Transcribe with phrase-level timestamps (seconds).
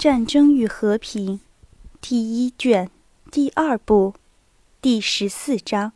[0.00, 1.38] 战争与和平》
[2.00, 2.88] 第一卷
[3.30, 4.14] 第二部
[4.80, 5.92] 第十四章。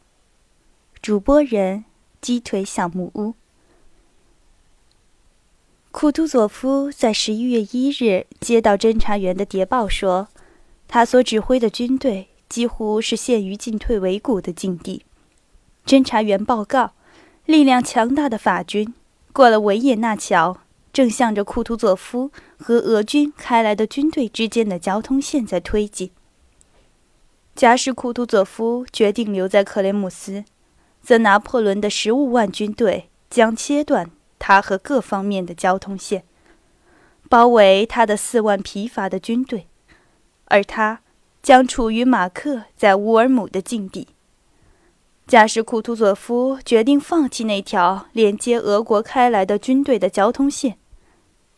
[1.00, 1.86] 主播人：
[2.20, 3.32] 鸡腿小木屋。
[5.90, 10.28] 库图佐夫在十一月一日接到侦察员的谍报，说
[10.86, 15.06] 他所指挥的军队几乎是陷于进退维谷的境地。
[15.86, 16.92] 侦查员报告，
[17.46, 18.92] 力量强大的法军
[19.32, 20.58] 过了维也纳桥。
[20.94, 26.12] 正向着库图佐夫和俄军开来的军队之间的交通线在推进。
[27.56, 30.44] 假使库图佐夫决定留在克雷姆斯，
[31.02, 36.22] 则拿破仑的十五万军队将切断他和各方面的交通线，
[37.28, 39.66] 包围他的四万疲乏的军队，
[40.44, 41.00] 而他
[41.42, 44.06] 将处于马克在乌尔姆的境地。
[45.26, 50.76] 假使库图佐夫决定放弃那条连接俄国开来的军队的交通线，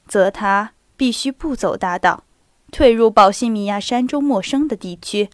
[0.06, 2.24] 则他必须不走大道，
[2.70, 5.30] 退入保西米亚山中陌生的地区，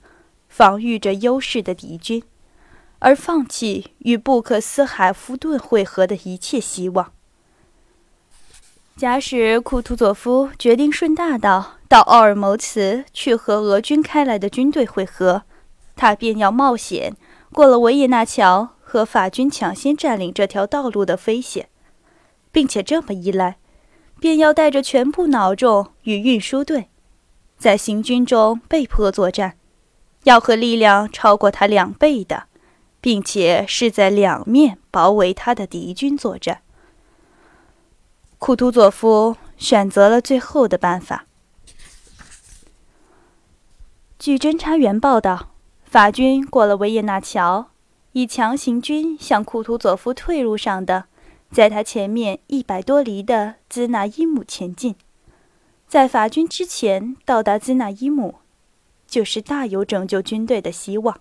[0.48, 2.22] 防御着优势的敌军，
[2.98, 7.12] 而放弃与布克斯海夫顿会合的一切希望。
[8.96, 15.42] 假使库图佐夫决定顺大道到奥尔谋茨去和俄军开来的军队会合，
[15.96, 17.16] 他便要冒险
[17.52, 21.68] 过了维也纳桥和法军抢先占领这条道路的危险，
[22.52, 23.56] 并且这么一来。
[24.22, 26.88] 便要带着全部脑重与运输队，
[27.58, 29.58] 在行军中被迫作战，
[30.22, 32.44] 要和力量超过他两倍的，
[33.00, 36.62] 并且是在两面包围他的敌军作战。
[38.38, 41.26] 库图佐夫选择了最后的办法。
[44.20, 45.48] 据侦察员报道，
[45.82, 47.70] 法军过了维也纳桥，
[48.12, 51.06] 以强行军向库图佐夫退路上的。
[51.52, 54.96] 在他前面一百多里的兹纳伊姆前进，
[55.86, 58.36] 在法军之前到达兹纳伊姆，
[59.06, 61.20] 就是大有拯救军队的希望。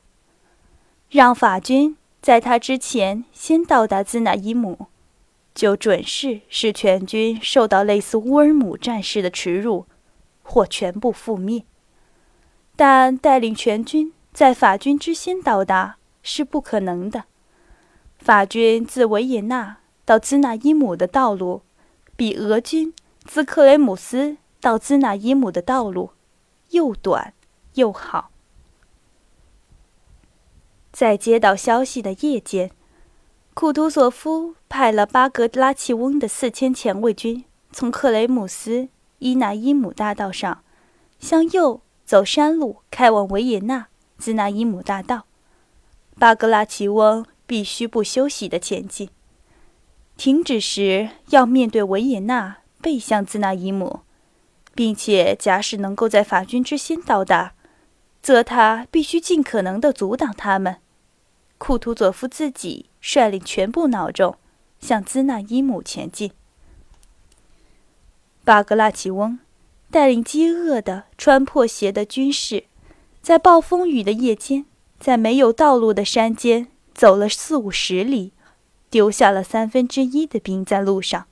[1.09, 4.87] 让法军在他之前先到达兹纳伊姆，
[5.53, 9.85] 就准是使全军受到类似乌尔姆战事的耻辱，
[10.43, 11.65] 或全部覆灭。
[12.77, 17.25] 但带领全军在法军之先到达是不可能的。
[18.17, 19.80] 法军自维也纳。
[20.11, 21.61] 到兹纳伊姆的道路，
[22.17, 26.09] 比俄军自克雷姆斯到兹纳伊姆的道路
[26.71, 27.33] 又短
[27.75, 28.29] 又好。
[30.91, 32.71] 在接到消息的夜间，
[33.53, 38.89] 库图索夫派了巴格拉奇翁的四千前卫军，从克雷姆斯
[39.19, 40.61] 伊纳伊姆大道上
[41.19, 45.23] 向右走山路，开往维也纳兹纳伊姆大道。
[46.19, 49.09] 巴格拉奇翁必须不休息地前进。
[50.21, 54.01] 停止时要面对维也纳，背向兹纳伊姆，
[54.75, 57.55] 并且假使能够在法军之先到达，
[58.21, 60.77] 则他必须尽可能地阻挡他们。
[61.57, 64.37] 库图佐夫自己率领全部脑重
[64.79, 66.31] 向兹纳伊姆前进。
[68.43, 69.39] 巴格拉奇翁
[69.89, 72.65] 带领饥饿的、穿破鞋的军士，
[73.23, 74.67] 在暴风雨的夜间，
[74.99, 78.33] 在没有道路的山间走了四五十里。
[78.91, 81.25] 丢下了三分之一的兵在路上，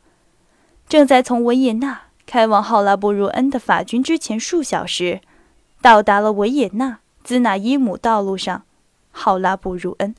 [0.87, 5.19] 正在从维也纳开往浩拉布鲁恩的法军之前数小时，
[5.81, 8.63] 到达了维也纳兹纳伊姆道路上，
[9.11, 10.15] 浩拉布鲁恩。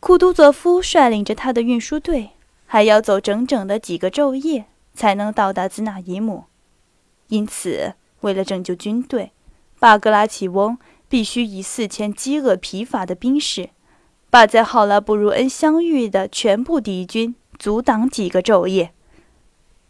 [0.00, 2.32] 库图佐夫率领着他的运输队，
[2.66, 6.44] 还要走整整的几个昼夜才能到达兹纳伊姆，
[7.28, 9.32] 因此，为了拯救军队，
[9.78, 10.76] 巴格拉奇翁
[11.08, 13.70] 必须以四千饥饿疲乏的兵士。
[14.32, 18.94] 把在浩拉布鲁恩相遇的全部敌军阻挡几个昼夜，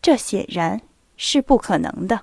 [0.02, 0.80] 这显然
[1.16, 2.22] 是不可能的。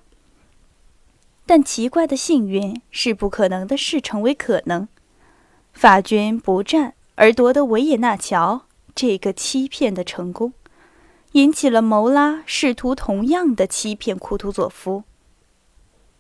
[1.46, 4.90] 但奇怪的幸运是，不可能的事成为可能。
[5.72, 8.64] 法军不战而夺得维也纳桥
[8.94, 10.52] 这个欺骗的成功，
[11.32, 15.06] 引起了谋拉试图同样的欺骗库图佐夫。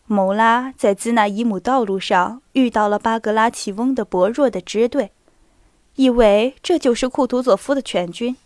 [0.06, 5.12] 谋拉在兹纳伊姆道路上遇到了巴格拉奇翁的薄弱的支队。
[6.00, 8.38] 以为这就是库图佐夫的全军。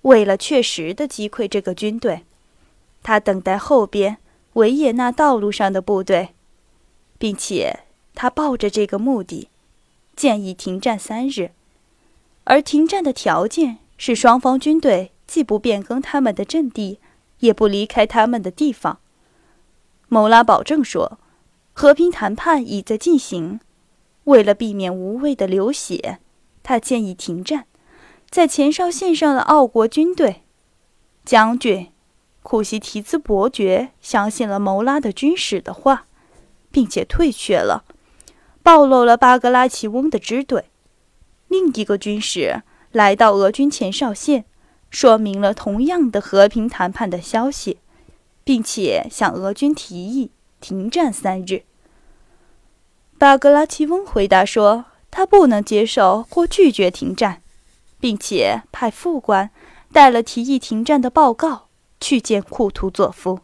[0.00, 2.22] 为了确实的击溃这个军队，
[3.02, 4.16] 他等待后边
[4.54, 6.30] 维也纳道路上的部队，
[7.18, 7.80] 并且
[8.14, 9.50] 他抱着这个目的，
[10.16, 11.50] 建议停战三日。
[12.44, 16.98] 而停战的条件是双方军队既不变更他们的阵地，
[17.40, 18.98] 也不离开他们的地方。
[20.08, 21.18] 某拉保证说，
[21.74, 23.60] 和平谈判已在进行，
[24.24, 26.20] 为了避免无谓的流血。
[26.64, 27.66] 他建议停战，
[28.28, 30.42] 在前哨线上的奥国军队
[31.24, 31.92] 将军
[32.42, 36.06] 库西提兹伯爵相信了牟拉的军使的话，
[36.72, 37.84] 并且退却了，
[38.62, 40.64] 暴露了巴格拉奇翁的支队。
[41.48, 44.44] 另一个军使来到俄军前哨线，
[44.90, 47.78] 说明了同样的和平谈判的消息，
[48.42, 50.30] 并且向俄军提议
[50.60, 51.62] 停战三日。
[53.18, 57.40] 巴格拉奇翁回答说，他不能接受或拒绝停战，
[58.00, 59.48] 并且派副官
[59.92, 61.68] 带了提议停战的报告
[62.00, 63.38] 去见库图佐夫。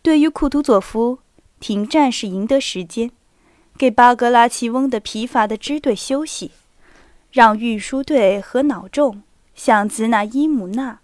[0.00, 1.18] 对于库图佐夫，
[1.58, 3.10] 停战是赢得时间。
[3.76, 6.52] 给巴格拉奇翁的疲乏的支队休息，
[7.32, 9.24] 让运输队和脑重
[9.56, 11.00] 向兹纳伊姆纳，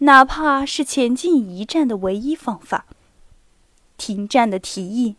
[0.00, 2.84] 哪怕是前进一战的唯一方法。
[3.96, 5.16] 停战的提议，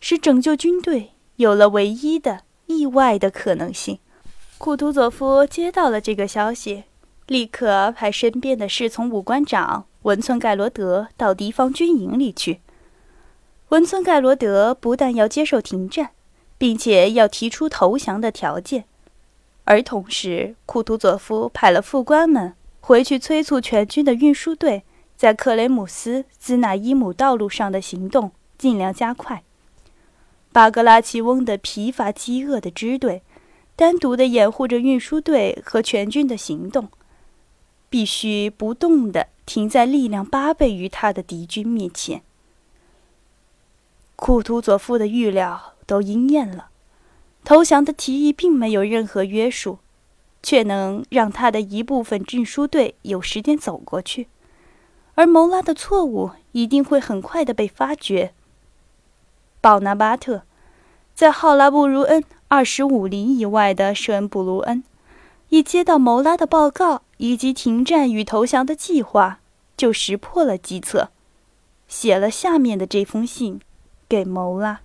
[0.00, 3.98] 是拯救军队有了唯一的意外的可能性。
[4.58, 6.84] 库图佐夫接到了这个消息，
[7.26, 12.60] 立刻派身边的侍从武官长文村盖罗德到敌方军营里去。
[13.68, 16.10] 文村盖罗德不但要接受停战。
[16.58, 18.84] 并且要提出投降的条件，
[19.64, 24.82] 而同时，库图佐夫派了副官们回去催促全军的运输队
[25.16, 29.42] 在克雷姆斯兹纳伊姆道路上的行动尽量加快。
[30.56, 33.20] 巴格拉奇翁的疲乏饥饿的支队，
[33.76, 36.88] 单独的掩护着运输队和全军的行动，
[37.90, 42.22] 必须不动地停在力量八倍于他的敌军面前。
[44.16, 45.74] 库图佐夫的预料。
[45.84, 46.70] 都应验了，
[47.44, 49.78] 投降的提议并没有任何约束，
[50.42, 54.26] 却能让他的一部分运输队有时间走过去，
[55.14, 58.32] 而谋拉的错误一定会很快的被发觉。
[59.66, 60.42] 鲍纳巴特
[61.12, 64.84] 在浩拉布鲁恩二十五里以外的圣布鲁恩，
[65.48, 69.40] 一接到谋拉的报告以及停战与投降的计划，
[69.76, 71.10] 就识破了计策，
[71.88, 73.60] 写了下面的这封信
[74.08, 74.82] 给谋拉。